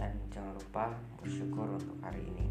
[0.00, 2.46] dan jangan lupa bersyukur untuk hari ini.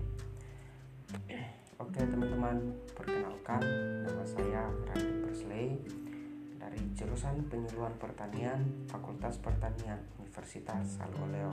[1.83, 3.59] Oke teman-teman, perkenalkan
[4.05, 5.67] nama saya Randy Persley
[6.61, 11.51] dari jurusan Penyuluhan Pertanian Fakultas Pertanian Universitas Aloleo.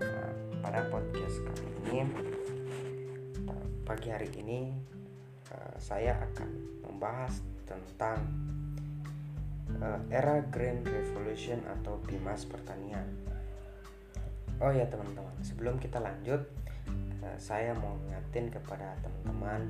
[0.00, 0.30] Nah,
[0.62, 2.06] pada podcast kali ini,
[3.82, 4.70] pagi hari ini
[5.50, 6.50] eh, saya akan
[6.86, 8.22] membahas tentang
[9.80, 13.06] uh, era Green Revolution atau Bimas Pertanian.
[14.56, 16.48] Oh ya teman-teman, sebelum kita lanjut,
[17.20, 19.68] uh, saya mau ngingetin kepada teman-teman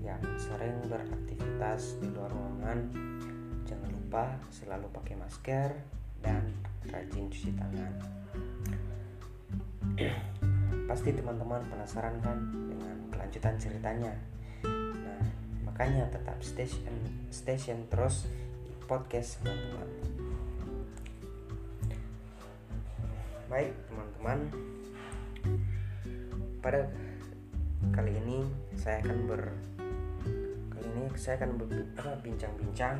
[0.00, 2.78] yang sering beraktivitas di luar ruangan,
[3.68, 5.70] jangan lupa selalu pakai masker
[6.24, 6.42] dan
[6.88, 7.92] rajin cuci tangan.
[10.90, 12.38] Pasti teman-teman penasaran kan
[12.72, 14.12] dengan kelanjutan ceritanya.
[14.66, 15.22] Nah,
[15.68, 16.96] makanya tetap station
[17.30, 18.26] station terus
[18.88, 19.88] podcast teman-teman
[23.52, 24.38] baik teman-teman
[26.62, 26.88] pada
[27.92, 28.46] kali ini
[28.78, 29.42] saya akan ber
[30.72, 31.60] kali ini saya akan
[32.22, 32.96] bincang-bincang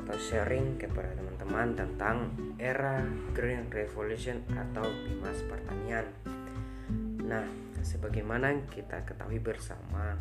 [0.00, 3.04] atau sharing kepada teman-teman tentang era
[3.36, 6.08] Green Revolution atau bimas pertanian.
[7.28, 7.44] Nah,
[7.82, 10.18] sebagaimana kita ketahui bersama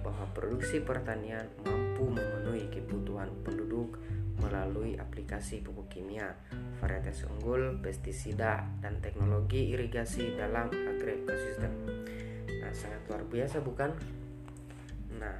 [0.00, 4.00] bahwa produksi pertanian mampu memenuhi kebutuhan penduduk
[4.40, 6.32] melalui aplikasi pupuk kimia,
[6.80, 11.72] varietas unggul, pestisida, dan teknologi irigasi dalam agroekosistem.
[12.64, 13.92] Nah, sangat luar biasa bukan?
[15.20, 15.36] Nah,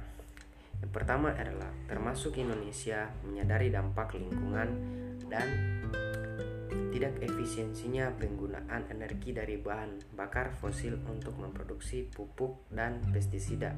[0.81, 4.69] yang pertama adalah termasuk Indonesia menyadari dampak lingkungan
[5.25, 5.80] dan
[6.71, 13.75] tidak efisiensinya penggunaan energi dari bahan bakar fosil untuk memproduksi pupuk dan pestisida.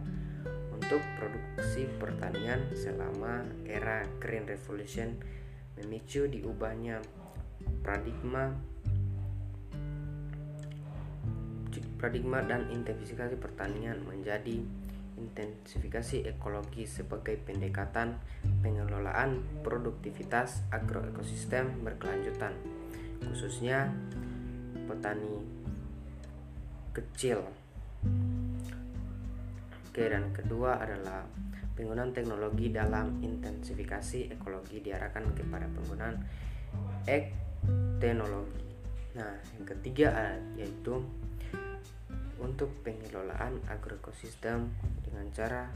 [0.74, 5.18] Untuk produksi pertanian selama era Green Revolution
[5.78, 7.02] memicu diubahnya
[7.82, 8.54] paradigma
[11.98, 14.60] paradigma dan intensifikasi pertanian menjadi
[15.16, 18.20] intensifikasi ekologi sebagai pendekatan
[18.60, 22.73] pengelolaan produktivitas agroekosistem berkelanjutan
[23.30, 23.92] khususnya
[24.88, 25.40] petani
[26.94, 27.42] kecil
[29.94, 31.22] Oke, dan kedua adalah
[31.78, 36.18] penggunaan teknologi dalam intensifikasi ekologi diarahkan kepada penggunaan
[37.06, 37.30] ek
[38.02, 38.66] teknologi.
[39.14, 40.98] Nah, yang ketiga yaitu
[42.42, 44.74] untuk pengelolaan agroekosistem
[45.06, 45.70] dengan cara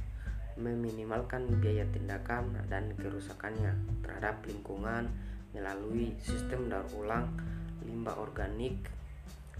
[0.58, 5.14] meminimalkan biaya tindakan dan kerusakannya terhadap lingkungan
[5.58, 7.34] melalui sistem daur ulang
[7.82, 8.78] limbah organik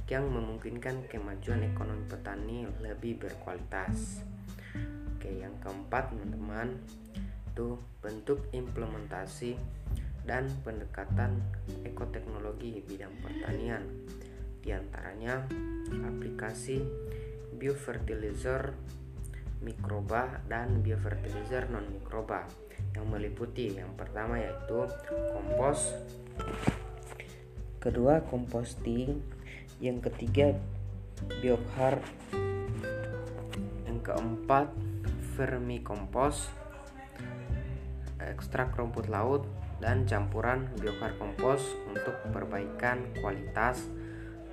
[0.08, 4.24] yang memungkinkan kemajuan ekonomi petani lebih berkualitas.
[5.18, 6.78] Oke, yang keempat teman-teman
[7.52, 9.58] itu bentuk implementasi
[10.24, 11.42] dan pendekatan
[11.84, 13.84] ekoteknologi bidang pertanian.
[14.62, 15.44] Di antaranya
[16.08, 16.86] aplikasi
[17.58, 18.78] biofertilizer
[19.66, 22.46] mikroba dan biofertilizer non mikroba
[22.98, 24.90] yang meliputi yang pertama yaitu
[25.30, 25.94] kompos,
[27.78, 29.22] kedua composting,
[29.78, 30.58] yang ketiga
[31.38, 32.02] biohar,
[33.86, 34.74] yang keempat
[35.38, 36.50] vermikompos,
[38.18, 39.46] ekstrak rumput laut,
[39.78, 43.86] dan campuran biokar kompos untuk perbaikan kualitas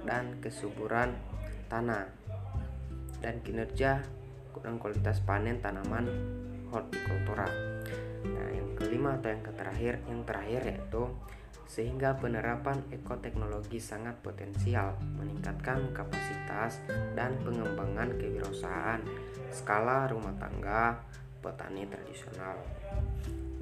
[0.05, 1.17] dan kesuburan
[1.73, 2.13] tanah
[3.25, 4.05] dan kinerja
[4.61, 6.05] dan kualitas panen tanaman
[6.69, 7.74] hortikultura.
[8.95, 11.03] Kelima atau yang terakhir, yang terakhir yaitu
[11.67, 16.79] sehingga penerapan ekoteknologi sangat potensial meningkatkan kapasitas
[17.19, 19.03] dan pengembangan kewirausahaan
[19.51, 21.03] skala rumah tangga
[21.43, 22.55] petani tradisional.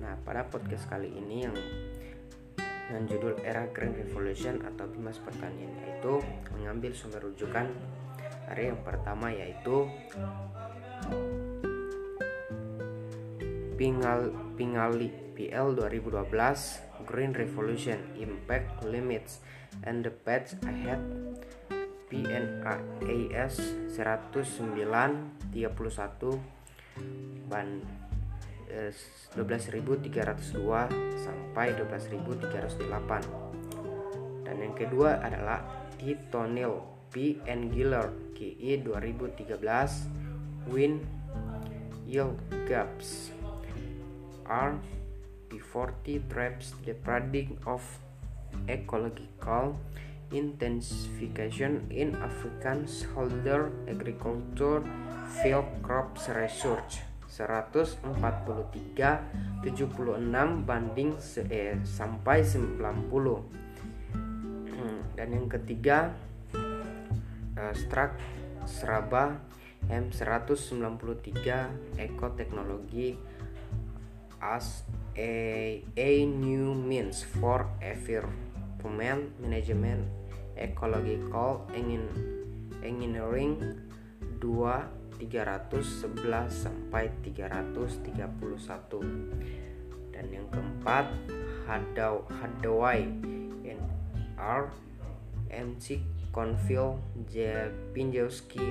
[0.04, 1.56] Nah, pada podcast kali ini yang
[2.60, 6.20] dengan judul Era Green Revolution atau Bimas Pertanian yaitu
[6.52, 7.72] mengambil sumber rujukan
[8.52, 9.88] hari yang pertama yaitu
[13.82, 19.40] Pingal Pingali PL 2012 Green Revolution Impact Limits
[19.84, 21.00] and the Path Ahead
[22.12, 23.54] PNAS
[23.96, 24.76] 109
[25.56, 27.80] 31 ban
[29.36, 30.56] 12.302
[31.16, 33.52] sampai 12.308
[34.48, 35.64] dan yang kedua adalah
[35.96, 36.80] Titonil
[37.12, 37.40] P.
[37.72, 41.04] Giller KI 2013 Win
[42.08, 43.32] Yield Gaps
[44.48, 44.80] R
[45.52, 47.84] P40 traps the paradigm of
[48.64, 49.76] ecological
[50.32, 54.80] intensification in African smallholder agriculture
[55.44, 57.04] field crops research.
[57.32, 61.16] 143 76 banding
[61.48, 63.08] eh, sampai 90
[64.68, 66.12] hmm, dan yang ketiga
[67.56, 68.20] uh, Strak
[68.68, 69.40] Seraba
[69.88, 71.40] M193
[71.96, 73.16] Ekoteknologi
[74.44, 74.84] as
[75.16, 80.08] a, a new means for environment management
[80.56, 81.68] ecological
[82.82, 83.60] engineering
[84.40, 88.10] 2 311 sampai 331
[90.10, 91.06] dan yang keempat
[91.68, 93.06] Hadaw Hadawai
[93.62, 94.62] NR
[95.52, 96.02] MC
[96.34, 96.98] Conville
[97.28, 97.68] J.
[97.92, 98.64] Pinjowski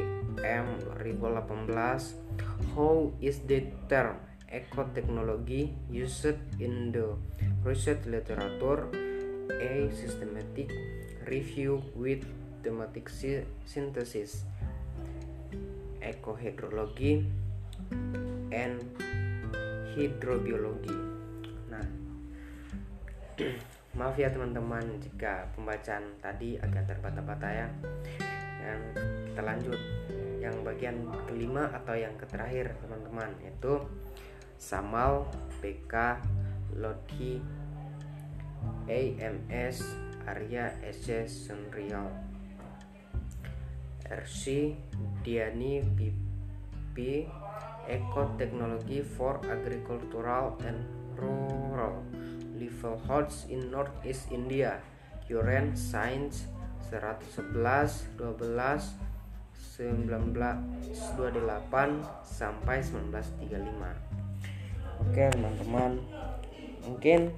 [0.43, 0.65] M
[0.99, 7.15] 2018 How is the term ecotechnology used in the
[7.63, 8.87] research literature
[9.51, 10.71] A systematic
[11.27, 12.23] review with
[12.63, 13.09] thematic
[13.65, 14.47] synthesis
[16.01, 17.25] ekohidrologi
[18.51, 18.79] and
[19.93, 20.97] hidrobiologi.
[21.69, 21.85] Nah,
[23.99, 27.67] maaf ya teman-teman jika pembacaan tadi agak terbata-bata ya.
[28.61, 28.79] Dan
[29.29, 29.79] kita lanjut
[30.41, 33.77] yang bagian kelima atau yang terakhir teman-teman yaitu
[34.61, 35.25] Samal
[35.57, 36.21] PK
[36.77, 37.41] Lodhi
[38.85, 39.81] AMS
[40.29, 42.05] Arya SC Sunrial
[44.05, 44.77] RC
[45.25, 47.25] Diani BP
[47.89, 50.85] Ecoteknologi for Agricultural and
[51.17, 52.05] Rural.
[52.53, 54.77] Livelihoods in Northeast India.
[55.25, 56.45] Current Science
[56.93, 58.93] 111 12
[59.57, 64.30] 1928 sampai 1935
[65.01, 65.97] Oke teman-teman
[66.85, 67.33] mungkin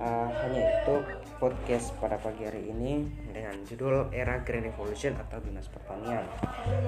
[0.00, 0.96] uh, hanya itu
[1.36, 6.24] podcast pada pagi hari ini dengan judul Era Green Revolution atau Dinas Pertanian.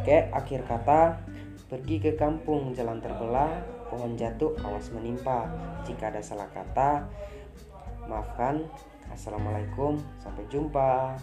[0.01, 1.21] Oke, akhir kata,
[1.67, 3.61] pergi ke kampung jalan terbelah,
[3.93, 5.51] pohon jatuh awas menimpa.
[5.85, 7.05] Jika ada salah kata,
[8.09, 8.65] maafkan.
[9.13, 11.21] Assalamualaikum, sampai jumpa.